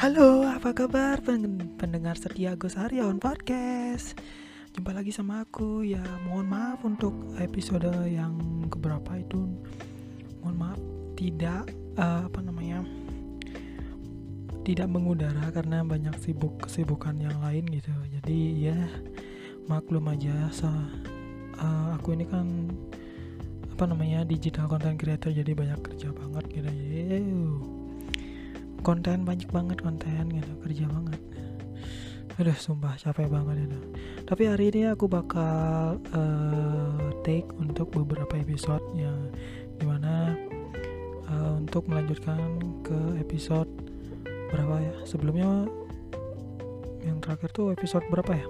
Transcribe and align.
Halo, 0.00 0.48
apa 0.48 0.72
kabar 0.72 1.20
pen- 1.20 1.76
pendengar 1.76 2.16
setia 2.16 2.56
Gus 2.56 2.72
Podcast? 3.20 4.16
Jumpa 4.72 4.96
lagi 4.96 5.12
sama 5.12 5.44
aku. 5.44 5.84
Ya, 5.84 6.00
mohon 6.24 6.48
maaf 6.48 6.80
untuk 6.88 7.12
episode 7.36 7.84
yang 8.08 8.64
keberapa 8.72 9.20
itu. 9.20 9.44
Mohon 10.40 10.56
maaf 10.56 10.80
tidak 11.20 11.68
eh, 12.00 12.20
apa 12.24 12.40
namanya? 12.40 12.80
Tidak 14.64 14.88
mengudara 14.88 15.52
karena 15.52 15.84
banyak 15.84 16.16
sibuk 16.16 16.64
kesibukan 16.64 17.20
yang 17.20 17.36
lain 17.36 17.68
gitu. 17.68 17.92
Jadi 18.08 18.72
ya 18.72 18.80
maklum 19.68 20.08
aja. 20.08 20.48
Sa 20.48 20.72
eh, 21.60 21.88
aku 21.92 22.16
ini 22.16 22.24
kan 22.24 22.72
apa 23.68 23.84
namanya 23.84 24.24
digital 24.24 24.64
content 24.64 24.96
creator 24.96 25.28
jadi 25.28 25.52
banyak 25.52 25.84
kerja 25.84 26.08
banget 26.16 26.44
gitu. 26.56 26.72
Yew 26.72 27.69
konten 28.80 29.22
banyak 29.24 29.48
banget 29.52 29.78
konten 29.80 30.24
gitu 30.32 30.52
kerja 30.64 30.84
banget. 30.88 31.20
Aduh 32.40 32.56
sumpah 32.56 32.96
capek 32.96 33.28
banget 33.28 33.68
itu. 33.68 33.80
Tapi 34.24 34.42
hari 34.48 34.72
ini 34.72 34.88
aku 34.88 35.04
bakal 35.10 36.00
uh, 36.16 37.12
take 37.20 37.48
untuk 37.60 37.92
beberapa 37.92 38.32
episode 38.40 38.80
yang 38.96 39.28
di 39.76 39.84
mana 39.84 40.32
uh, 41.28 41.52
untuk 41.60 41.84
melanjutkan 41.84 42.40
ke 42.80 43.20
episode 43.20 43.68
berapa 44.48 44.80
ya? 44.80 44.94
Sebelumnya 45.04 45.68
yang 47.04 47.20
terakhir 47.20 47.52
tuh 47.52 47.76
episode 47.76 48.08
berapa 48.08 48.32
ya? 48.32 48.46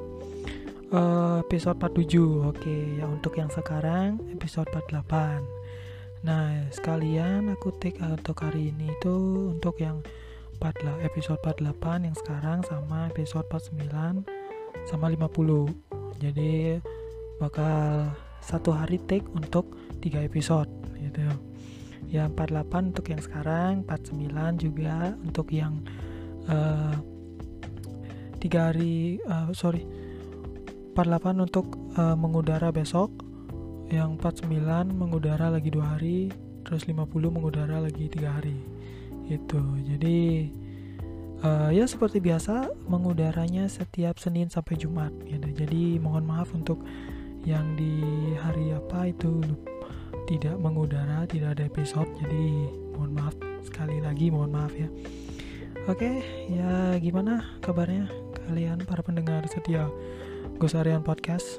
Uh, 0.90 1.42
episode 1.42 1.78
47 1.82 2.50
oke. 2.50 2.76
Ya 2.98 3.10
untuk 3.10 3.34
yang 3.38 3.50
sekarang 3.50 4.22
episode 4.30 4.70
48 4.70 5.59
Nah, 6.20 6.68
sekalian 6.68 7.48
aku 7.48 7.72
take 7.80 7.96
untuk 8.04 8.44
hari 8.44 8.68
ini 8.76 8.92
itu 8.92 9.16
untuk 9.56 9.80
yang 9.80 10.04
4 10.60 11.00
episode 11.00 11.40
48 11.40 12.04
yang 12.04 12.16
sekarang 12.16 12.60
sama 12.68 13.08
episode 13.08 13.48
49 13.48 14.28
sama 14.84 15.08
50. 15.08 16.20
Jadi 16.20 16.76
bakal 17.40 18.12
satu 18.44 18.76
hari 18.76 19.00
take 19.08 19.24
untuk 19.32 19.80
3 20.04 20.28
episode 20.28 20.68
gitu. 21.00 21.24
Ya 22.12 22.28
48 22.28 22.92
untuk 22.92 23.06
yang 23.08 23.22
sekarang, 23.24 23.72
49 23.88 24.60
juga 24.60 25.16
untuk 25.24 25.48
yang 25.56 25.80
uh, 26.52 27.00
3 28.36 28.44
hari 28.56 29.20
uh, 29.24 29.48
sorry 29.56 29.88
48 30.92 31.44
untuk 31.48 31.80
uh, 31.96 32.12
mengudara 32.12 32.68
besok 32.68 33.29
yang 33.90 34.14
49 34.16 34.46
mengudara 34.94 35.50
lagi 35.50 35.68
dua 35.68 35.98
hari 35.98 36.30
terus 36.62 36.86
50 36.86 37.10
mengudara 37.34 37.82
lagi 37.82 38.06
tiga 38.06 38.38
hari. 38.38 38.54
Itu 39.26 39.58
jadi 39.82 40.46
uh, 41.42 41.70
ya 41.74 41.84
seperti 41.90 42.22
biasa 42.22 42.70
mengudaranya 42.86 43.66
setiap 43.66 44.22
Senin 44.22 44.46
sampai 44.46 44.78
Jumat 44.78 45.10
gitu. 45.26 45.66
jadi 45.66 45.98
mohon 45.98 46.22
maaf 46.22 46.54
untuk 46.54 46.78
yang 47.42 47.74
di 47.74 47.98
hari 48.38 48.76
apa 48.76 49.10
itu 49.10 49.42
tidak 50.30 50.54
mengudara 50.62 51.26
tidak 51.26 51.58
ada 51.58 51.66
episode. 51.66 52.10
Jadi 52.22 52.70
mohon 52.94 53.10
maaf 53.18 53.34
sekali 53.66 53.98
lagi 53.98 54.30
mohon 54.30 54.54
maaf 54.54 54.70
ya. 54.78 54.86
Oke 55.90 56.22
ya 56.46 56.94
gimana 57.02 57.58
kabarnya 57.58 58.06
kalian 58.46 58.86
para 58.86 59.02
pendengar 59.02 59.42
setia 59.50 59.90
Gosarian 60.62 61.02
Podcast? 61.02 61.58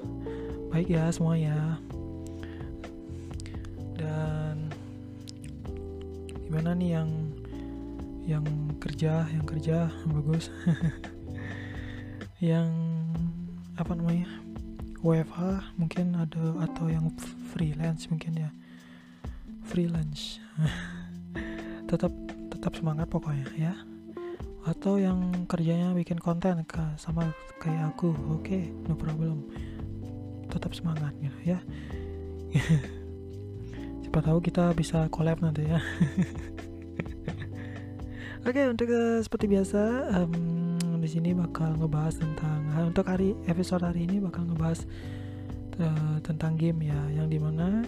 Baik 0.72 0.88
ya 0.96 1.12
semuanya. 1.12 1.82
dan 1.82 1.91
gimana 6.52 6.75
nih 6.75 6.99
yang 6.99 7.09
yang 8.27 8.44
kerja 8.75 9.23
yang 9.31 9.47
kerja 9.47 9.88
bagus? 10.03 10.51
Yang 12.44 12.67
apa 13.79 13.95
namanya 13.95 14.28
WFH 15.00 15.72
mungkin 15.79 16.17
ada 16.17 16.59
atau 16.67 16.91
yang 16.91 17.07
freelance 17.56 18.11
mungkin 18.11 18.35
ya. 18.35 18.50
Freelance. 19.63 20.44
Tetap 21.90 22.11
tetap 22.51 22.75
semangat 22.75 23.07
pokoknya 23.07 23.47
ya. 23.56 23.73
Atau 24.67 25.00
yang 25.00 25.47
kerjanya 25.47 25.95
bikin 25.95 26.19
konten 26.19 26.67
sama 27.00 27.31
kayak 27.63 27.95
aku. 27.95 28.11
Oke 28.28 28.44
okay, 28.44 28.63
no 28.90 29.00
problem. 29.00 29.47
Tetap 30.51 30.75
semangat 30.75 31.16
gitu 31.23 31.56
ya 31.56 31.63
siapa 34.11 34.27
tahu 34.27 34.44
kita 34.44 34.75
bisa 34.75 35.07
collab 35.07 35.39
nanti 35.39 35.63
ya. 35.63 35.79
Oke 38.44 38.59
okay, 38.59 38.67
untuk 38.67 38.91
uh, 38.91 39.23
seperti 39.23 39.47
biasa 39.47 40.11
um, 40.19 40.99
di 40.99 41.07
sini 41.07 41.31
bakal 41.31 41.79
ngebahas 41.79 42.19
tentang 42.19 42.59
uh, 42.75 42.91
untuk 42.91 43.07
hari 43.07 43.39
episode 43.47 43.88
hari 43.88 44.03
ini 44.03 44.19
bakal 44.19 44.44
ngebahas 44.44 44.83
uh, 45.79 46.19
tentang 46.27 46.59
game 46.59 46.91
ya 46.91 46.99
yang 47.16 47.31
di 47.31 47.39
mana 47.39 47.88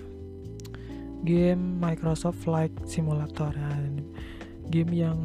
game 1.28 1.84
Microsoft 1.84 2.40
Flight 2.40 2.72
Simulator 2.88 3.52
ya. 3.52 3.76
Game 4.72 4.96
yang 4.96 5.20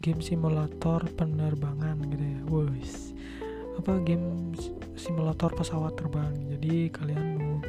game 0.00 0.24
simulator 0.24 1.04
penerbangan 1.12 2.00
gitu 2.08 2.24
ya. 2.24 2.40
Wes 2.48 3.12
apa 3.76 4.00
game 4.00 4.56
simulator 4.96 5.52
pesawat 5.52 5.92
terbang. 5.92 6.32
Jadi 6.56 6.88
kalian 6.88 7.36
mau 7.36 7.60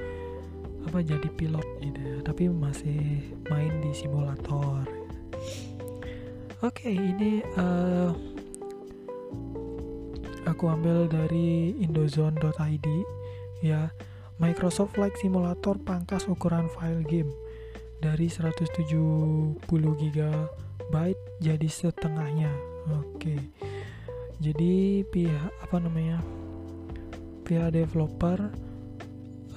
apa 0.95 1.03
jadi 1.03 1.27
pilot 1.27 1.67
gitu 1.83 1.99
ya 1.99 2.17
tapi 2.23 2.47
masih 2.47 3.19
main 3.51 3.83
di 3.83 3.91
simulator. 3.91 4.87
Oke 6.63 6.87
okay, 6.87 6.95
ini 6.95 7.43
uh, 7.59 8.15
aku 10.47 10.71
ambil 10.71 11.11
dari 11.11 11.75
indozone.id 11.83 12.87
ya. 13.59 13.91
Microsoft 14.39 14.95
Flight 14.95 15.19
Simulator 15.19 15.75
pangkas 15.83 16.31
ukuran 16.31 16.71
file 16.71 17.03
game 17.03 17.35
dari 17.99 18.31
170 18.31 19.59
GB 19.67 20.95
jadi 21.43 21.67
setengahnya. 21.67 22.55
Oke. 23.03 23.35
Okay. 23.35 23.39
jadi 24.39 25.03
pihak 25.11 25.51
apa 25.59 25.75
namanya 25.75 26.23
pihak 27.43 27.75
developer 27.75 28.47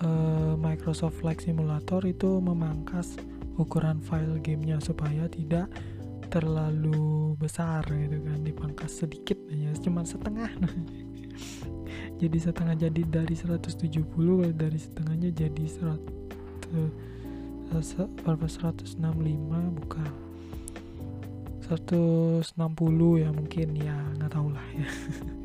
uh, 0.05 0.55
Microsoft 0.59 1.23
Flight 1.23 1.41
Simulator 1.43 2.07
itu 2.07 2.41
memangkas 2.43 3.17
ukuran 3.59 3.99
file 4.03 4.39
gamenya 4.39 4.79
supaya 4.79 5.27
tidak 5.27 5.67
terlalu 6.29 7.35
besar 7.41 7.83
gitu 7.89 8.21
kan 8.21 8.45
dipangkas 8.45 9.01
sedikit 9.03 9.39
aja 9.49 9.73
cuma 9.81 10.05
setengah. 10.05 10.53
Jadi 12.19 12.35
setengah 12.43 12.75
jadi 12.75 13.07
dari 13.07 13.31
170 13.31 13.79
dari 14.51 14.75
setengahnya 14.75 15.31
jadi 15.31 15.65
100 15.71 16.67
berapa 18.27 18.47
165 18.51 18.99
bukan. 19.79 20.11
160 21.69 23.23
ya 23.23 23.31
mungkin 23.31 23.69
ya 23.77 23.95
nggak 24.19 24.35
tahu 24.35 24.51
lah 24.51 24.67
ya 24.73 24.89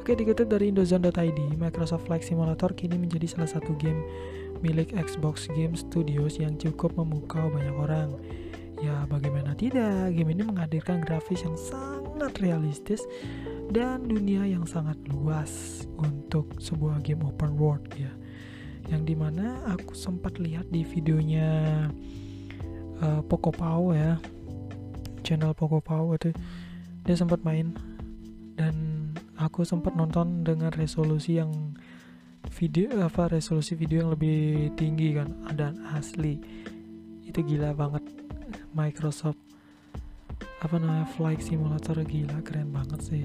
Oke 0.00 0.14
dikutip 0.14 0.46
dari 0.46 0.70
Indozone.id, 0.70 1.58
Microsoft 1.58 2.06
Flight 2.06 2.22
Simulator 2.22 2.70
kini 2.72 2.94
menjadi 2.94 3.26
salah 3.26 3.50
satu 3.50 3.74
game 3.78 4.02
milik 4.64 4.94
Xbox 4.96 5.50
Game 5.52 5.76
Studios 5.76 6.40
yang 6.40 6.56
cukup 6.56 6.96
memukau 6.96 7.50
banyak 7.52 7.76
orang. 7.76 8.14
Ya 8.84 9.08
bagaimana 9.08 9.56
tidak, 9.56 10.12
game 10.12 10.36
ini 10.36 10.44
menghadirkan 10.44 11.00
grafis 11.00 11.40
yang 11.40 11.56
sangat 11.56 12.36
realistis 12.44 13.00
dan 13.72 14.04
dunia 14.04 14.44
yang 14.44 14.68
sangat 14.68 15.00
luas 15.08 15.84
untuk 15.96 16.52
sebuah 16.60 17.00
game 17.00 17.24
open 17.24 17.56
world 17.56 17.88
ya. 17.96 18.12
Yang 18.86 19.02
di 19.10 19.14
mana 19.16 19.64
aku 19.72 19.96
sempat 19.96 20.36
lihat 20.36 20.68
di 20.68 20.84
videonya 20.84 21.48
uh, 23.00 23.20
Poco 23.24 23.50
Pau 23.50 23.96
ya, 23.96 24.20
channel 25.24 25.56
Poco 25.56 25.80
Pau 25.80 26.14
itu 26.14 26.30
dia 27.02 27.16
sempat 27.16 27.40
main 27.42 27.72
dan 28.60 28.95
aku 29.36 29.64
sempat 29.64 29.92
nonton 29.96 30.44
dengan 30.44 30.72
resolusi 30.72 31.40
yang 31.40 31.76
video 32.52 32.92
apa 33.02 33.28
resolusi 33.28 33.76
video 33.76 34.06
yang 34.06 34.10
lebih 34.16 34.72
tinggi 34.78 35.16
kan 35.16 35.28
dan 35.56 35.80
asli. 35.92 36.40
Itu 37.26 37.44
gila 37.44 37.76
banget. 37.76 38.04
Microsoft 38.76 39.40
apa 40.60 40.76
namanya 40.80 41.08
flight 41.16 41.40
simulator 41.44 42.00
gila 42.04 42.40
keren 42.44 42.72
banget 42.72 43.00
sih. 43.04 43.24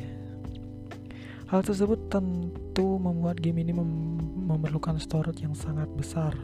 Hal 1.52 1.68
tersebut 1.68 2.08
tentu 2.08 2.96
membuat 2.96 3.44
game 3.44 3.60
ini 3.60 3.76
mem 3.76 4.20
memerlukan 4.48 5.00
storage 5.00 5.44
yang 5.44 5.56
sangat 5.56 5.88
besar 5.96 6.36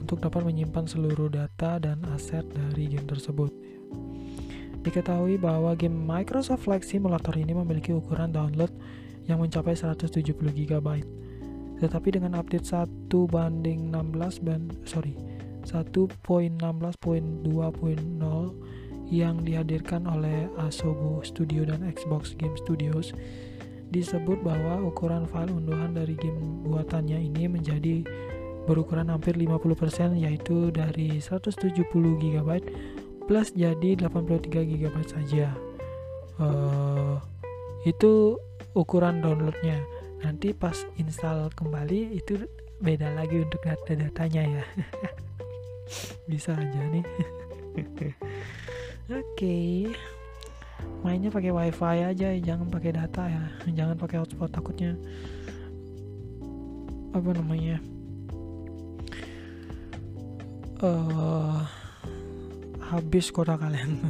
untuk 0.00 0.24
dapat 0.24 0.40
menyimpan 0.44 0.88
seluruh 0.88 1.28
data 1.28 1.76
dan 1.76 2.00
aset 2.16 2.44
dari 2.48 2.88
game 2.88 3.04
tersebut 3.04 3.52
Diketahui 4.80 5.36
bahwa 5.36 5.76
game 5.76 5.92
Microsoft 5.92 6.64
Flight 6.64 6.88
Simulator 6.88 7.36
ini 7.36 7.52
memiliki 7.52 7.92
ukuran 7.92 8.32
download 8.32 8.72
yang 9.28 9.44
mencapai 9.44 9.76
170 9.76 10.32
GB. 10.32 10.88
Tetapi 11.80 12.08
dengan 12.12 12.36
update 12.36 12.64
1 12.64 13.08
banding 13.28 13.92
16 13.92 14.44
ban 14.44 14.68
sorry 14.84 15.16
1.16.2.0 15.64 17.44
yang 19.10 19.42
dihadirkan 19.42 20.06
oleh 20.06 20.46
Asobo 20.56 21.20
Studio 21.26 21.66
dan 21.66 21.84
Xbox 21.84 22.38
Game 22.38 22.54
Studios 22.56 23.12
disebut 23.90 24.38
bahwa 24.46 24.78
ukuran 24.86 25.26
file 25.26 25.50
unduhan 25.50 25.98
dari 25.98 26.14
game 26.14 26.62
buatannya 26.62 27.18
ini 27.18 27.50
menjadi 27.50 28.06
berukuran 28.70 29.10
hampir 29.10 29.34
50% 29.34 30.14
yaitu 30.14 30.70
dari 30.70 31.18
170 31.18 31.90
GB 32.22 32.50
plus 33.30 33.54
jadi 33.54 33.94
83 33.94 34.50
GB 34.50 34.96
saja. 35.06 35.54
Uh, 36.34 37.14
itu 37.86 38.34
ukuran 38.74 39.22
downloadnya. 39.22 39.78
Nanti 40.26 40.50
pas 40.50 40.74
install 40.98 41.54
kembali 41.54 42.18
itu 42.18 42.42
beda 42.82 43.14
lagi 43.14 43.46
untuk 43.46 43.62
data-datanya 43.62 44.42
ya. 44.58 44.64
Bisa 46.30 46.58
aja 46.58 46.82
nih. 46.90 47.06
Oke. 47.78 48.10
Okay. 49.14 49.70
Mainnya 51.06 51.30
pakai 51.30 51.54
wifi 51.54 52.02
aja, 52.02 52.34
jangan 52.34 52.66
pakai 52.66 52.98
data 52.98 53.30
ya. 53.30 53.46
Jangan 53.70 53.94
pakai 53.94 54.18
hotspot 54.26 54.50
takutnya 54.50 54.98
apa 57.14 57.30
namanya? 57.30 57.78
uh, 60.82 61.62
habis 62.90 63.30
kuota 63.30 63.54
kalian. 63.54 64.02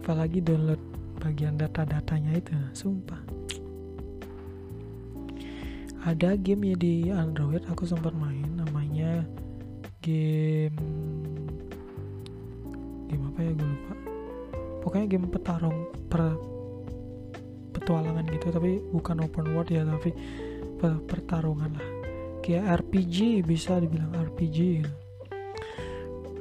Apalagi 0.00 0.40
download 0.40 0.80
bagian 1.20 1.60
data-datanya 1.60 2.40
itu 2.40 2.52
sumpah. 2.72 3.20
Ada 6.04 6.36
game 6.36 6.72
ya 6.72 6.76
di 6.76 6.94
Android 7.08 7.64
aku 7.68 7.88
sempat 7.88 8.12
main 8.12 8.44
namanya 8.60 9.24
game 10.04 10.76
game 13.08 13.24
apa 13.32 13.40
ya 13.40 13.52
gue 13.56 13.68
lupa. 13.68 13.94
Pokoknya 14.84 15.06
game 15.16 15.28
petarung 15.32 15.88
per 16.12 16.36
petualangan 17.72 18.24
gitu 18.28 18.52
tapi 18.52 18.80
bukan 18.92 19.24
open 19.24 19.52
world 19.56 19.72
ya 19.72 19.84
tapi 19.84 20.12
pertarungan 21.08 21.72
lah. 21.76 21.88
Kayak 22.44 22.84
RPG 22.84 23.40
bisa 23.48 23.80
dibilang 23.80 24.12
RPG 24.12 24.84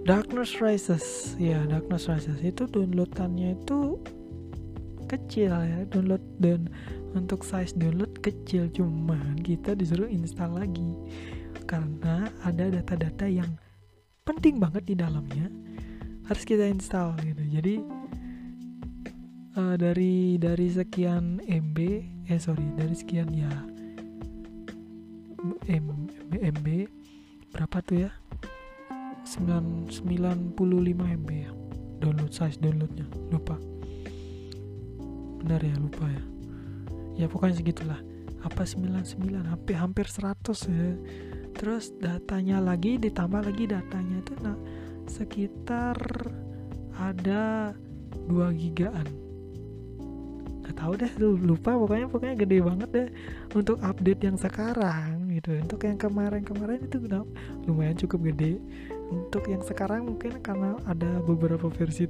Darkness 0.03 0.59
Rises. 0.59 1.35
Ya 1.39 1.63
Darkness 1.63 2.11
Rises. 2.11 2.39
Itu 2.43 2.67
downloadannya 2.67 3.55
itu 3.55 3.99
kecil 5.07 5.51
ya. 5.51 5.79
Download 5.87 6.23
dan 6.43 6.67
untuk 7.15 7.47
size 7.47 7.71
download 7.75 8.11
kecil. 8.19 8.67
Cuman 8.71 9.39
kita 9.39 9.75
disuruh 9.79 10.11
install 10.11 10.59
lagi. 10.59 10.91
Karena 11.63 12.27
ada 12.43 12.67
data-data 12.67 13.31
yang 13.31 13.55
penting 14.27 14.59
banget 14.59 14.83
di 14.91 14.95
dalamnya. 14.99 15.47
Harus 16.27 16.43
kita 16.43 16.67
install 16.67 17.15
gitu. 17.23 17.43
Jadi 17.47 17.75
uh, 19.57 19.75
dari 19.79 20.37
dari 20.41 20.67
sekian 20.69 21.41
MB 21.43 21.77
eh 22.29 22.39
sorry 22.39 22.65
dari 22.75 22.95
sekian 22.95 23.29
ya 23.31 23.51
MB 26.39 26.67
berapa 27.53 27.77
tuh 27.83 28.07
ya 28.07 28.11
9, 29.23 29.87
95 29.89 31.19
MB 31.23 31.29
ya. 31.31 31.51
Download 32.03 32.31
size 32.31 32.59
downloadnya. 32.59 33.07
Lupa. 33.31 33.55
Benar 35.43 35.59
ya 35.63 35.75
lupa 35.79 36.05
ya. 36.07 36.23
Ya 37.23 37.25
pokoknya 37.31 37.55
segitulah. 37.59 37.99
Apa 38.43 38.67
99 38.67 39.47
hampir 39.47 39.75
hampir 39.79 40.05
100 40.11 40.67
ya. 40.67 40.99
Terus 41.55 41.95
datanya 41.95 42.59
lagi 42.59 42.99
ditambah 42.99 43.45
lagi 43.45 43.69
datanya 43.69 44.19
itu 44.19 44.33
nah 44.43 44.57
sekitar 45.07 45.95
ada 46.99 47.71
2 48.27 48.51
gigaan. 48.59 49.07
Nggak 50.63 50.75
tahu 50.75 50.93
deh 50.99 51.11
lupa. 51.19 51.75
Pokoknya 51.75 52.07
pokoknya 52.11 52.35
gede 52.39 52.57
banget 52.59 52.89
deh 52.91 53.09
untuk 53.55 53.79
update 53.79 54.21
yang 54.27 54.35
sekarang 54.35 55.31
gitu. 55.31 55.55
Untuk 55.59 55.83
yang 55.87 55.95
kemarin-kemarin 55.95 56.87
itu 56.87 56.99
lumayan 57.67 57.95
cukup 57.95 58.31
gede 58.31 58.59
untuk 59.13 59.45
yang 59.45 59.61
sekarang 59.61 60.09
mungkin 60.09 60.41
karena 60.41 60.73
ada 60.89 61.21
beberapa 61.21 61.69
versi 61.69 62.09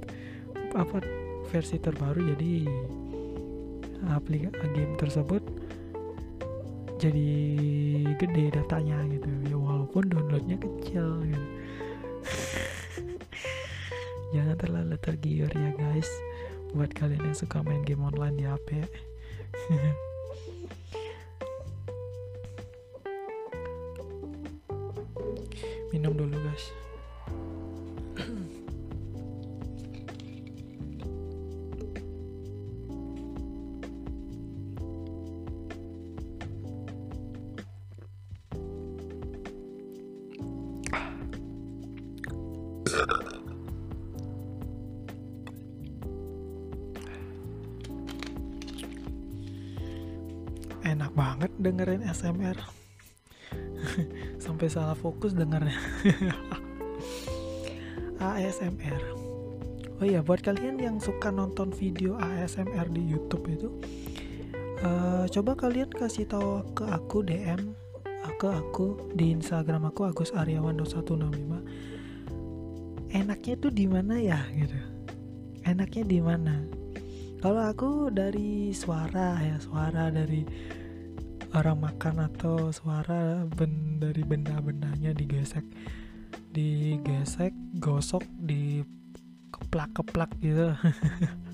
apa 0.74 1.04
versi 1.52 1.78
terbaru 1.78 2.34
jadi 2.34 2.66
aplikasi 4.16 4.68
game 4.74 4.96
tersebut 4.96 5.44
jadi 6.98 7.30
gede 8.16 8.56
datanya 8.56 9.04
gitu. 9.12 9.28
Ya 9.52 9.60
walaupun 9.60 10.08
downloadnya 10.08 10.56
kecil 10.56 11.20
gitu. 11.28 11.48
Jangan 14.34 14.56
terlalu 14.56 14.96
tergiur 15.04 15.52
ya 15.52 15.72
guys. 15.76 16.08
Buat 16.72 16.96
kalian 16.96 17.28
yang 17.28 17.38
suka 17.38 17.60
main 17.62 17.84
game 17.84 18.02
online 18.02 18.40
di 18.40 18.46
HP 18.48 18.88
minum 25.94 26.18
dulu 26.18 26.34
guys 26.34 26.74
dengerin 51.64 52.04
SMR 52.04 52.60
sampai 54.44 54.68
salah 54.68 55.00
fokus 55.00 55.32
dengernya. 55.32 55.80
ASMR 58.24 59.04
oh 60.00 60.06
iya 60.08 60.24
buat 60.24 60.42
kalian 60.44 60.80
yang 60.80 61.00
suka 61.00 61.32
nonton 61.32 61.72
video 61.76 62.16
ASMR 62.20 62.90
di 62.92 63.02
YouTube 63.04 63.48
itu 63.52 63.70
uh, 64.84 65.28
coba 65.28 65.56
kalian 65.56 65.90
kasih 65.92 66.28
tahu 66.28 66.64
ke 66.76 66.86
aku 66.88 67.24
DM 67.24 67.76
ke 68.40 68.48
aku 68.50 68.98
di 69.16 69.32
Instagram 69.36 69.86
aku 69.88 70.04
Agus 70.10 70.34
Aryawan 70.36 70.80
165 70.80 73.14
enaknya 73.14 73.56
tuh 73.62 73.72
di 73.72 73.86
mana 73.86 74.18
ya 74.18 74.42
gitu. 74.58 74.74
Enaknya 75.64 76.04
di 76.04 76.20
mana? 76.20 76.66
Kalau 77.40 77.62
aku 77.62 78.12
dari 78.12 78.74
suara 78.76 79.40
ya 79.40 79.56
suara 79.62 80.12
dari 80.12 80.44
orang 81.54 81.78
makan 81.86 82.26
atau 82.34 82.74
suara 82.74 83.46
ben 83.46 84.02
dari 84.02 84.26
benda-bendanya 84.26 85.14
digesek 85.14 85.66
digesek 86.50 87.54
gosok 87.78 88.26
di 88.42 88.82
keplak-keplak 89.54 90.34
gitu 90.42 90.74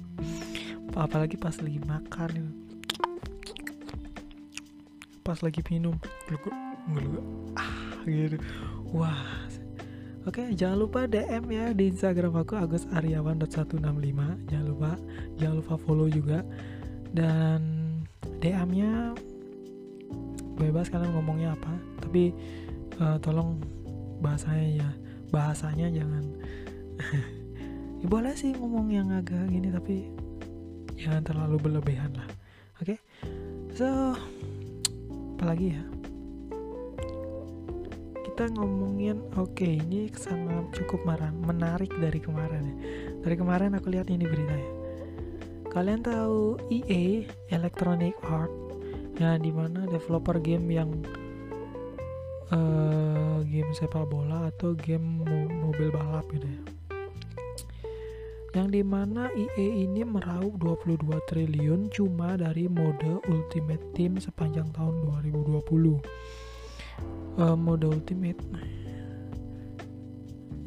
apalagi 1.03 1.36
pas 1.36 1.56
lagi 1.60 1.79
makan 1.84 2.29
gitu. 2.32 2.53
pas 5.24 5.39
lagi 5.44 5.62
minum 5.68 5.96
gluk 6.27 6.48
gluk 6.96 7.25
ah 7.60 8.00
gitu 8.08 8.39
wah 8.96 9.24
Oke, 10.27 10.51
jangan 10.51 10.77
lupa 10.84 11.08
DM 11.08 11.48
ya 11.50 11.72
di 11.72 11.89
Instagram 11.89 12.44
aku 12.44 12.53
Agus 12.60 12.84
Aryawan.165. 12.91 13.82
Jangan 14.51 14.65
lupa, 14.68 14.94
jangan 15.39 15.56
lupa 15.63 15.74
follow 15.79 16.12
juga. 16.12 16.44
Dan 17.15 17.63
DM-nya 18.44 19.15
bebas 20.60 20.92
kalian 20.92 21.16
ngomongnya 21.16 21.56
apa 21.56 21.74
tapi 22.04 22.36
uh, 23.00 23.16
tolong 23.24 23.63
bahasanya 24.20 24.84
ya 24.84 24.89
bahasanya 25.32 25.88
jangan 25.89 26.24
ya 28.04 28.06
boleh 28.12 28.36
sih 28.36 28.51
ngomong 28.51 28.92
yang 28.92 29.08
agak 29.16 29.48
gini 29.48 29.72
tapi 29.72 30.12
jangan 31.00 31.24
terlalu 31.24 31.58
berlebihan 31.63 32.12
lah. 32.12 32.28
Oke? 32.84 32.96
Okay? 32.96 32.98
so 33.72 33.88
apalagi 35.39 35.80
ya? 35.80 35.84
Kita 38.28 38.51
ngomongin 38.56 39.20
oke 39.36 39.51
okay, 39.56 39.80
ini 39.80 40.12
sangat 40.16 40.72
cukup 40.75 41.04
marah 41.04 41.32
menarik 41.32 41.92
dari 42.00 42.20
kemarin 42.20 42.62
ya. 42.63 42.75
Dari 43.24 43.36
kemarin 43.36 43.75
aku 43.75 43.92
lihat 43.92 44.12
ini 44.12 44.28
beritanya. 44.28 44.72
Kalian 45.70 46.01
tahu 46.04 46.60
EA 46.72 47.28
Electronic 47.51 48.16
Art 48.25 48.51
ya 49.20 49.36
di 49.36 49.52
mana 49.52 49.84
developer 49.92 50.40
game 50.40 50.72
yang 50.72 50.90
uh, 52.56 53.44
game 53.44 53.68
sepak 53.76 54.08
bola 54.08 54.48
atau 54.48 54.72
game 54.80 55.20
mo 55.20 55.44
mobil 55.68 55.92
balap 55.92 56.24
gitu 56.32 56.48
ya? 56.48 56.62
Yang 58.50 58.82
di 58.82 58.82
mana 58.82 59.30
EA 59.38 59.86
ini 59.86 60.02
meraup 60.02 60.58
22 60.58 61.06
triliun 61.30 61.92
cuma 61.94 62.34
dari 62.34 62.66
mode 62.66 63.22
Ultimate 63.30 63.94
Team 63.94 64.18
sepanjang 64.18 64.74
tahun 64.74 65.06
2020 65.22 65.60
uh, 65.60 66.02
eh, 67.44 67.56
mode 67.60 67.86
Ultimate. 67.86 68.42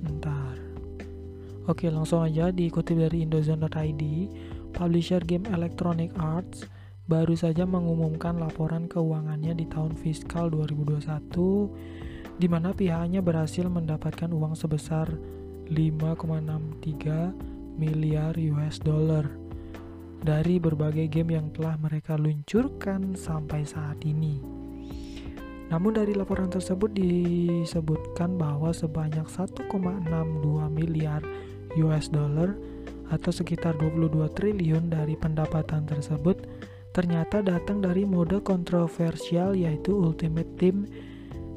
Ntar. 0.06 0.54
Oke, 1.66 1.90
langsung 1.90 2.22
aja 2.22 2.54
diikuti 2.54 2.94
dari 2.94 3.26
indozone.id. 3.26 4.02
Publisher 4.70 5.22
game 5.26 5.46
Electronic 5.50 6.14
Arts 6.18 6.81
baru 7.12 7.36
saja 7.36 7.68
mengumumkan 7.68 8.40
laporan 8.40 8.88
keuangannya 8.88 9.52
di 9.52 9.68
tahun 9.68 10.00
fiskal 10.00 10.48
2021 10.48 12.40
di 12.40 12.48
mana 12.48 12.72
pihaknya 12.72 13.20
berhasil 13.20 13.68
mendapatkan 13.68 14.32
uang 14.32 14.56
sebesar 14.56 15.12
5,63 15.68 17.76
miliar 17.76 18.32
US 18.56 18.80
dollar 18.80 19.28
dari 20.24 20.56
berbagai 20.56 21.12
game 21.12 21.36
yang 21.36 21.52
telah 21.52 21.76
mereka 21.76 22.16
luncurkan 22.16 23.12
sampai 23.12 23.68
saat 23.68 24.00
ini. 24.08 24.40
Namun 25.68 25.92
dari 25.92 26.16
laporan 26.16 26.48
tersebut 26.48 26.96
disebutkan 26.96 28.40
bahwa 28.40 28.72
sebanyak 28.72 29.28
1,62 29.28 29.68
miliar 30.72 31.20
US 31.76 32.08
dollar 32.08 32.56
atau 33.12 33.28
sekitar 33.28 33.76
22 33.76 34.32
triliun 34.32 34.88
dari 34.88 35.12
pendapatan 35.20 35.84
tersebut 35.84 36.40
ternyata 36.92 37.40
datang 37.40 37.80
dari 37.80 38.04
mode 38.04 38.44
kontroversial 38.44 39.56
yaitu 39.56 39.96
Ultimate 39.96 40.48
Team 40.60 40.84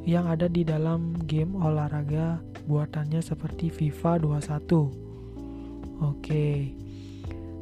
yang 0.08 0.28
ada 0.32 0.48
di 0.48 0.64
dalam 0.64 1.16
game 1.28 1.60
olahraga 1.60 2.40
buatannya 2.66 3.20
seperti 3.20 3.70
FIFA 3.70 4.24
21. 4.24 6.02
Oke. 6.02 6.76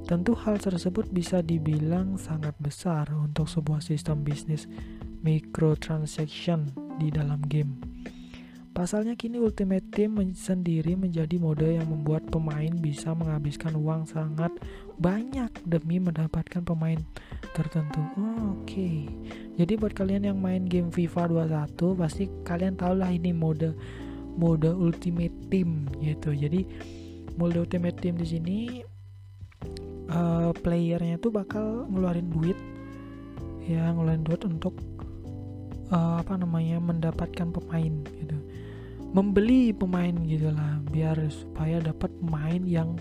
Tentu 0.04 0.36
hal 0.36 0.60
tersebut 0.60 1.08
bisa 1.10 1.40
dibilang 1.40 2.20
sangat 2.20 2.54
besar 2.60 3.08
untuk 3.16 3.48
sebuah 3.48 3.80
sistem 3.80 4.22
bisnis 4.22 4.68
microtransaction 5.24 6.76
di 7.00 7.08
dalam 7.08 7.40
game. 7.48 7.93
Pasalnya 8.74 9.14
kini 9.14 9.38
Ultimate 9.38 9.86
Team 9.94 10.18
sendiri 10.34 10.98
menjadi 10.98 11.38
mode 11.38 11.70
yang 11.78 11.86
membuat 11.94 12.26
pemain 12.34 12.74
bisa 12.74 13.14
menghabiskan 13.14 13.78
uang 13.78 14.10
sangat 14.10 14.50
banyak 14.98 15.54
demi 15.62 16.02
mendapatkan 16.02 16.66
pemain 16.66 16.98
tertentu. 17.54 18.02
Oh, 18.18 18.58
Oke. 18.58 18.66
Okay. 18.66 18.98
Jadi 19.62 19.78
buat 19.78 19.94
kalian 19.94 20.26
yang 20.34 20.42
main 20.42 20.66
game 20.66 20.90
FIFA 20.90 21.30
21 21.54 22.02
pasti 22.02 22.26
kalian 22.42 22.74
tahu 22.74 22.98
lah 22.98 23.14
ini 23.14 23.30
mode 23.30 23.78
mode 24.42 24.74
Ultimate 24.74 25.54
Team 25.54 25.86
gitu. 26.02 26.34
Jadi 26.34 26.66
mode 27.38 27.62
Ultimate 27.62 28.02
Team 28.02 28.18
di 28.18 28.26
sini 28.26 28.58
uh, 30.10 30.50
playernya 30.50 31.22
tuh 31.22 31.30
bakal 31.30 31.86
ngeluarin 31.94 32.26
duit 32.34 32.58
ya 33.64 33.94
ngeluarin 33.94 34.26
duit 34.26 34.42
untuk 34.44 34.76
uh, 35.94 36.20
apa 36.20 36.36
namanya 36.36 36.82
mendapatkan 36.84 37.48
pemain 37.54 37.94
gitu 38.18 38.38
membeli 39.14 39.70
pemain 39.70 40.14
gitu 40.26 40.50
lah 40.50 40.82
biar 40.90 41.14
supaya 41.30 41.78
dapat 41.78 42.10
pemain 42.18 42.62
yang 42.66 42.98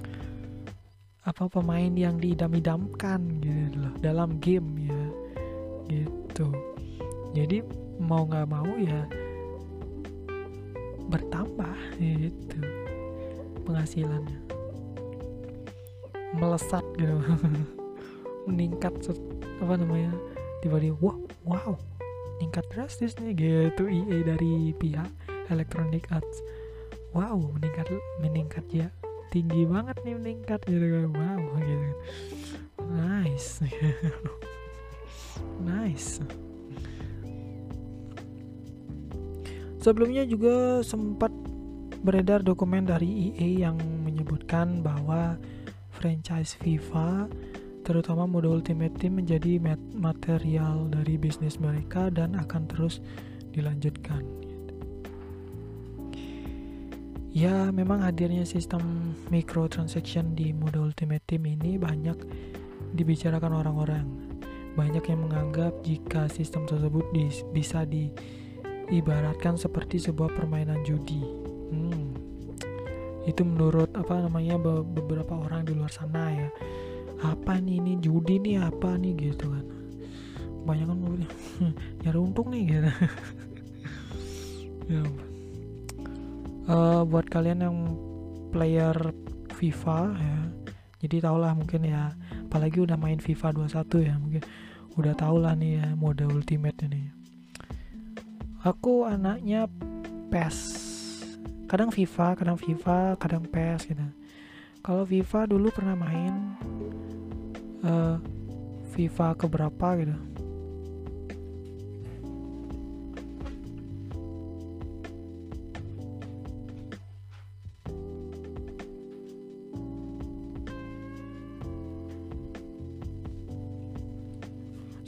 apa 1.24 1.48
pemain 1.48 1.88
yang 1.96 2.20
diidam-idamkan 2.20 3.40
gitu 3.40 3.80
loh 3.80 3.94
dalam 4.04 4.36
game 4.36 4.68
ya 4.84 5.02
gitu. 5.88 6.52
Jadi 7.32 7.64
mau 7.96 8.28
nggak 8.28 8.44
mau 8.44 8.68
ya 8.76 9.08
bertambah 11.08 11.76
gitu 11.96 12.60
penghasilannya. 13.64 14.40
Melesat 16.36 16.84
gitu. 17.00 17.16
Meningkat 18.48 18.92
apa 19.62 19.78
namanya 19.78 20.12
tiba-tiba 20.60 20.98
wow 20.98 21.18
wow 21.46 21.72
meningkat 22.42 22.66
drastis 22.74 23.14
nih 23.22 23.38
gitu 23.38 23.86
EA 23.86 24.26
dari 24.26 24.74
pihak 24.74 25.06
Electronic 25.50 26.10
Arts. 26.12 26.38
Wow 27.16 27.40
meningkat 27.56 27.90
meningkat 28.20 28.66
ya. 28.70 28.88
Tinggi 29.32 29.64
banget 29.64 29.96
nih 30.04 30.14
meningkat 30.20 30.60
gitu 30.68 30.86
kan. 30.86 31.08
Wow 31.16 31.42
gitu 31.62 31.88
nice. 32.92 33.62
Nice. 35.62 36.20
Sebelumnya 39.82 40.22
juga 40.28 40.84
sempat 40.86 41.32
beredar 42.02 42.42
dokumen 42.42 42.86
dari 42.86 43.32
EA 43.32 43.70
yang 43.70 43.78
menyebutkan 44.06 44.82
bahwa 44.82 45.38
franchise 45.94 46.54
FIFA 46.58 47.26
terutama 47.82 48.26
mode 48.26 48.46
Ultimate 48.46 48.94
Team 48.98 49.18
menjadi 49.18 49.58
material 49.94 50.86
dari 50.90 51.18
bisnis 51.18 51.58
mereka 51.58 52.10
dan 52.10 52.38
akan 52.38 52.70
terus 52.70 53.02
dilanjutkan 53.50 54.22
Ya, 57.32 57.72
memang 57.72 58.04
hadirnya 58.04 58.44
sistem 58.44 59.16
microtransaction 59.32 60.36
di 60.36 60.52
mode 60.52 60.76
Ultimate 60.76 61.24
Team 61.24 61.48
ini 61.48 61.80
banyak 61.80 62.20
dibicarakan 62.92 63.56
orang-orang. 63.56 64.04
Banyak 64.76 65.00
yang 65.08 65.24
menganggap 65.24 65.80
jika 65.80 66.28
sistem 66.28 66.68
tersebut 66.68 67.08
di, 67.16 67.32
bisa 67.56 67.88
diibaratkan 67.88 69.56
seperti 69.56 69.96
sebuah 69.96 70.28
permainan 70.36 70.84
judi. 70.84 71.24
Hmm. 71.72 72.12
Itu 73.24 73.48
menurut 73.48 73.96
apa 73.96 74.28
namanya 74.28 74.60
beberapa 74.84 75.32
orang 75.32 75.64
di 75.64 75.72
luar 75.72 75.88
sana 75.88 76.28
ya. 76.36 76.52
Apa 77.24 77.56
nih 77.64 77.80
ini 77.80 77.92
judi 77.96 78.44
nih 78.44 78.60
apa 78.60 79.00
nih 79.00 79.32
gitu 79.32 79.48
kan. 79.48 79.64
Banyak 80.68 80.84
kan 80.84 80.98
nyari 82.04 82.18
untung 82.20 82.52
nih 82.52 82.62
gitu. 82.76 82.90
ya 85.00 85.31
uh, 86.68 87.02
buat 87.06 87.26
kalian 87.30 87.64
yang 87.66 87.76
player 88.52 88.94
FIFA 89.56 89.98
ya. 90.18 90.38
Jadi 91.02 91.16
tau 91.18 91.34
lah 91.34 91.50
mungkin 91.56 91.82
ya 91.82 92.14
apalagi 92.46 92.84
udah 92.84 92.94
main 92.94 93.18
FIFA 93.18 93.58
21 93.58 94.06
ya 94.06 94.14
mungkin 94.20 94.42
udah 94.94 95.14
tau 95.18 95.40
lah 95.40 95.56
nih 95.56 95.82
ya 95.82 95.88
mode 95.98 96.22
ultimate 96.28 96.78
ini 96.84 97.10
aku 98.62 99.08
anaknya 99.08 99.66
PES. 100.30 100.56
Kadang 101.66 101.90
FIFA 101.90 102.38
kadang 102.38 102.58
FIFA 102.60 103.18
kadang 103.18 103.44
PES 103.48 103.90
gitu. 103.90 104.06
Kalau 104.82 105.02
FIFA 105.06 105.50
dulu 105.50 105.68
pernah 105.74 105.98
main 105.98 106.34
uh, 107.82 108.16
FIFA 108.92 109.34
keberapa 109.34 109.88
gitu 109.98 110.16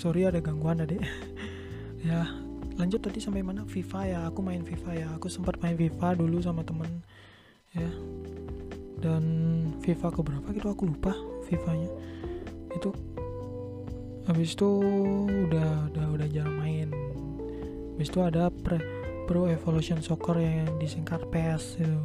sorry 0.05 0.29
ada 0.29 0.45
gangguan 0.45 0.85
adek 0.85 1.01
ya 2.09 2.45
lanjut 2.75 3.01
tadi 3.07 3.23
sampai 3.23 3.43
mana? 3.47 3.63
FIFA 3.63 4.01
ya 4.07 4.21
aku 4.27 4.41
main 4.43 4.63
FIFA 4.67 4.91
ya. 4.95 5.09
Aku 5.19 5.31
sempat 5.31 5.59
main 5.63 5.79
FIFA 5.79 6.19
dulu 6.19 6.43
sama 6.43 6.67
temen 6.67 7.03
ya. 7.75 7.91
Dan 8.99 9.25
FIFA 9.83 10.09
ke 10.11 10.21
berapa 10.23 10.47
gitu? 10.55 10.69
Aku 10.71 10.91
lupa 10.91 11.15
FIFA-nya 11.47 11.91
itu 12.75 12.91
habis 14.25 14.57
itu 14.57 14.71
udah 15.49 15.93
udah 15.93 16.07
udah 16.19 16.27
jarang 16.33 16.57
main. 16.59 16.89
Habis 17.95 18.11
itu 18.11 18.21
ada 18.25 18.51
pre, 18.51 18.83
Pro 19.31 19.47
Evolution 19.47 20.03
Soccer 20.03 20.43
yang 20.43 20.75
disingkat 20.83 21.23
PES 21.31 21.79
itu. 21.79 22.01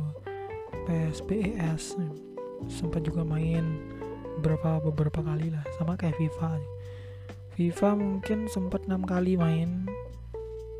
PES 0.86 1.18
PES 1.26 1.84
sempat 2.70 3.02
juga 3.02 3.26
main 3.26 3.66
beberapa 4.38 4.78
beberapa 4.84 5.26
kali 5.26 5.50
lah. 5.50 5.66
Sama 5.82 5.98
kayak 5.98 6.20
FIFA 6.20 6.62
FIFA 7.60 8.00
mungkin 8.00 8.48
sempat 8.48 8.88
enam 8.88 9.04
kali 9.04 9.36
main. 9.36 9.84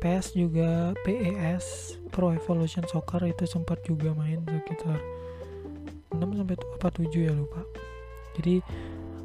PES 0.00 0.32
juga 0.32 0.96
PES 1.04 2.00
Pro 2.08 2.32
Evolution 2.32 2.88
Soccer 2.88 3.20
itu 3.28 3.44
sempat 3.44 3.84
juga 3.84 4.16
main 4.16 4.40
sekitar 4.48 4.96
6 6.08 6.24
sampai 6.40 6.56
apa 6.56 6.88
7 6.88 7.12
ya 7.12 7.36
lupa. 7.36 7.68
Jadi 8.32 8.64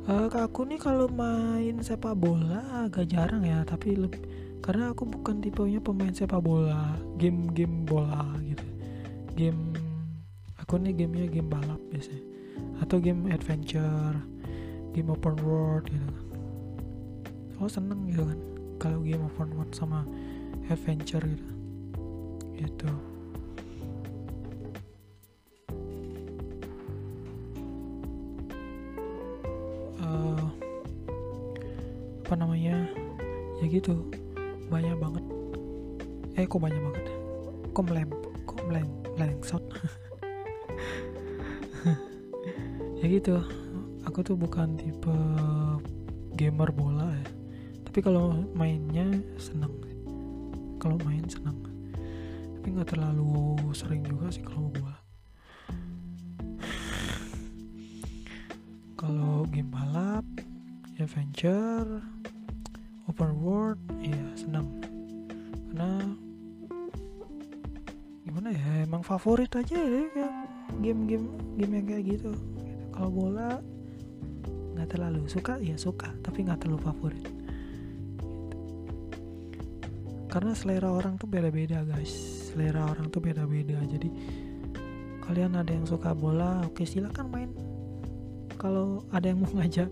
uh, 0.04 0.28
aku 0.28 0.68
nih 0.68 0.84
kalau 0.84 1.08
main 1.08 1.80
sepak 1.80 2.20
bola 2.20 2.92
agak 2.92 3.08
jarang 3.08 3.48
ya 3.48 3.64
tapi 3.64 3.96
lebih 3.96 4.20
karena 4.60 4.92
aku 4.92 5.08
bukan 5.08 5.40
tipenya 5.40 5.80
pemain 5.80 6.12
sepak 6.12 6.44
bola 6.44 7.00
game-game 7.16 7.88
bola 7.88 8.36
gitu. 8.44 8.68
Game 9.40 9.72
aku 10.60 10.76
nih 10.76 10.92
gamenya 10.92 11.32
game 11.32 11.48
balap 11.48 11.80
biasanya. 11.88 12.20
Atau 12.84 13.00
game 13.00 13.32
adventure 13.32 14.20
game 14.92 15.08
open 15.08 15.40
world 15.40 15.88
gitu 15.88 16.25
oh 17.60 17.70
seneng 17.72 18.12
gitu 18.12 18.24
kan. 18.28 18.40
Kalau 18.76 19.00
game 19.00 19.24
open 19.24 19.56
world 19.56 19.72
sama 19.72 20.04
adventure 20.68 21.24
gitu. 21.24 21.50
Gitu. 22.56 22.90
Uh, 30.04 30.48
apa 32.28 32.34
namanya? 32.36 32.84
Ya 33.64 33.66
gitu. 33.72 34.04
Banyak 34.68 34.96
banget. 35.00 35.24
Eh 36.36 36.44
kok 36.44 36.60
banyak 36.60 36.82
banget? 36.82 37.06
Kok 37.72 37.84
melem 37.88 38.10
kok 38.44 38.60
meleng 38.68 38.90
melengsot? 39.16 39.64
Ya 43.04 43.22
gitu. 43.22 43.38
Aku 44.10 44.26
tuh 44.26 44.34
bukan 44.34 44.82
tipe 44.82 45.14
gamer 46.34 46.74
bola 46.74 47.14
ya 47.14 47.35
tapi 47.96 48.12
kalau 48.12 48.36
mainnya 48.52 49.08
seneng 49.40 49.72
kalau 50.84 51.00
main 51.08 51.24
seneng. 51.32 51.56
Tapi 52.60 52.76
nggak 52.76 52.92
terlalu 52.92 53.56
sering 53.72 54.04
juga 54.04 54.28
sih 54.28 54.44
kalau 54.44 54.68
gua. 54.76 55.00
Kalau 59.00 59.48
game 59.48 59.72
balap 59.72 60.28
adventure 61.00 62.04
open 63.08 63.32
world 63.40 63.80
ya 64.04 64.28
seneng. 64.36 64.68
Karena 65.72 66.04
gimana 68.28 68.52
ya 68.52 68.84
emang 68.84 69.08
favorit 69.08 69.56
aja 69.56 69.80
ya 69.80 70.28
game-game 70.84 71.32
game 71.56 71.80
yang 71.80 71.88
kayak 71.88 72.04
gitu. 72.20 72.36
kalau 72.92 73.08
bola 73.08 73.64
nggak 74.76 74.92
terlalu 74.92 75.24
suka 75.32 75.56
ya 75.64 75.80
suka 75.80 76.12
tapi 76.20 76.44
nggak 76.44 76.60
terlalu 76.60 76.84
favorit 76.84 77.35
karena 80.36 80.52
selera 80.52 80.92
orang 80.92 81.16
tuh 81.16 81.32
beda-beda 81.32 81.88
guys. 81.88 82.12
Selera 82.52 82.92
orang 82.92 83.08
tuh 83.08 83.24
beda-beda. 83.24 83.80
Jadi 83.88 84.12
kalian 85.24 85.56
ada 85.56 85.72
yang 85.72 85.88
suka 85.88 86.12
bola 86.12 86.68
oke 86.68 86.84
silakan 86.84 87.32
main. 87.32 87.52
Kalau 88.60 89.08
ada 89.16 89.32
yang 89.32 89.40
mau 89.40 89.52
ngajak 89.56 89.88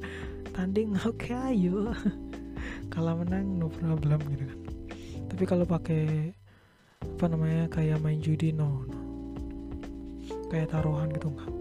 tanding 0.51 0.99
oke 1.07 1.31
ayo. 1.31 1.95
Kalau 2.93 3.15
menang 3.23 3.55
no 3.55 3.71
problem 3.71 4.19
gitu 4.35 4.43
kan. 4.43 4.59
Tapi 5.31 5.43
kalau 5.47 5.65
pakai 5.65 6.29
apa 7.01 7.25
namanya 7.25 7.65
kayak 7.71 8.03
main 8.03 8.19
judi 8.19 8.51
no, 8.51 8.83
no. 8.83 8.99
kayak 10.51 10.71
taruhan 10.71 11.11
gitu 11.11 11.31
enggak 11.31 11.51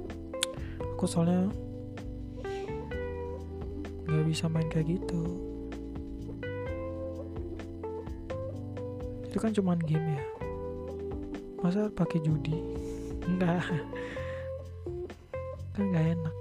aku 1.02 1.10
soalnya 1.10 1.50
nggak 4.06 4.22
bisa 4.22 4.46
main 4.46 4.70
kayak 4.70 4.86
gitu 4.86 5.51
itu 9.32 9.40
kan 9.40 9.48
cuman 9.48 9.80
game 9.80 10.12
ya. 10.12 10.24
Masa 11.64 11.88
pakai 11.88 12.20
judi? 12.20 12.52
Enggak. 13.24 13.64
Kan 15.72 15.88
nggak 15.88 16.04
enak. 16.12 16.36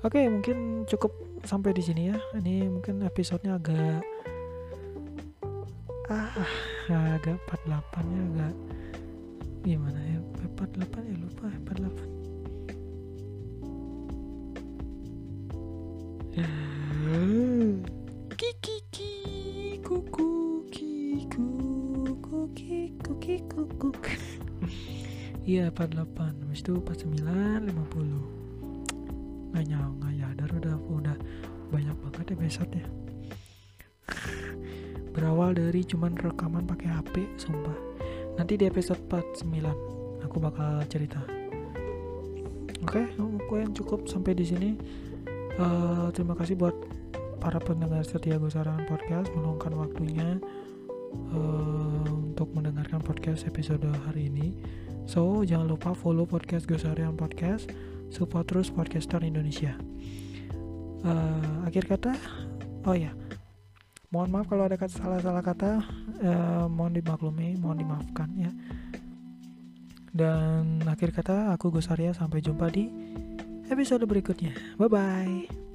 Oke 0.00 0.24
mungkin 0.32 0.88
cukup 0.88 1.12
sampai 1.44 1.76
di 1.76 1.84
sini 1.84 2.08
ya. 2.08 2.16
Ini 2.40 2.72
mungkin 2.72 3.04
episodenya 3.04 3.60
agak 3.60 4.00
ah 6.08 6.40
agak 7.20 7.36
48 7.52 7.68
ya 8.16 8.22
agak 8.32 8.54
gimana 9.60 10.00
ya? 10.00 10.24
48 10.56 11.04
ya 11.04 11.16
lupa 11.20 11.52
48 11.68 12.16
Kiki 17.06 17.45
kuku 23.78 24.12
Iya 25.50 25.70
48 25.70 26.42
Habis 26.42 26.60
itu 26.66 26.72
49 26.82 27.70
50 27.70 29.54
Gak 29.54 29.64
nyala 29.70 29.88
gak 30.02 30.14
nyadar 30.18 30.50
udah 30.50 30.74
udah 30.90 31.16
banyak 31.70 31.96
banget 32.02 32.34
ya 32.74 32.86
Berawal 35.14 35.54
dari 35.54 35.80
cuman 35.86 36.12
rekaman 36.18 36.68
pakai 36.68 36.92
HP 36.92 37.40
Sumpah. 37.40 37.78
Nanti 38.36 38.60
di 38.60 38.68
episode 38.68 39.00
49 39.08 40.20
Aku 40.26 40.36
bakal 40.42 40.84
cerita. 40.90 41.24
Oke, 42.84 43.00
okay, 43.00 43.06
aku 43.16 43.54
yang 43.56 43.72
cukup 43.72 44.04
sampai 44.04 44.36
di 44.36 44.44
sini. 44.44 44.76
Uh, 45.56 46.12
terima 46.12 46.36
kasih 46.36 46.60
buat 46.60 46.76
para 47.40 47.56
pendengar 47.56 48.04
setia 48.04 48.36
Gosaran 48.36 48.84
Podcast 48.84 49.32
meluangkan 49.32 49.72
waktunya 49.78 50.36
uh, 51.32 52.06
untuk 52.32 52.52
mendengarkan 52.52 53.00
podcast 53.00 53.48
episode 53.48 53.84
hari 54.06 54.28
ini. 54.28 54.56
So 55.06 55.46
jangan 55.46 55.70
lupa 55.70 55.94
follow 55.94 56.26
podcast 56.26 56.66
Gosarian 56.66 57.14
Podcast, 57.14 57.70
support 58.10 58.50
terus 58.50 58.68
podcaster 58.68 59.22
Indonesia. 59.22 59.78
Uh, 61.06 61.62
akhir 61.62 61.86
kata, 61.86 62.12
oh 62.82 62.96
ya, 62.96 63.14
mohon 64.10 64.34
maaf 64.34 64.50
kalau 64.50 64.66
ada 64.66 64.74
kata 64.74 64.98
salah-salah 64.98 65.44
kata, 65.44 65.82
uh, 66.22 66.66
mohon 66.66 66.98
dimaklumi, 66.98 67.54
mohon 67.58 67.78
dimaafkan 67.78 68.28
ya. 68.34 68.50
Dan 70.16 70.80
akhir 70.88 71.12
kata, 71.12 71.52
aku 71.52 71.68
Gosaria 71.68 72.16
sampai 72.16 72.40
jumpa 72.40 72.72
di 72.72 72.88
episode 73.68 74.08
berikutnya. 74.08 74.56
Bye 74.80 74.88
bye. 74.90 75.65